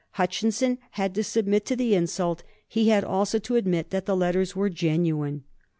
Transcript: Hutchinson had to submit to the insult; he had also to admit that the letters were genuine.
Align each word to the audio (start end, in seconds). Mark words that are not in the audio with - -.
Hutchinson 0.13 0.79
had 0.93 1.13
to 1.13 1.23
submit 1.23 1.63
to 1.67 1.75
the 1.75 1.93
insult; 1.93 2.41
he 2.67 2.89
had 2.89 3.03
also 3.03 3.37
to 3.37 3.55
admit 3.55 3.91
that 3.91 4.07
the 4.07 4.17
letters 4.17 4.55
were 4.55 4.67
genuine. 4.67 5.43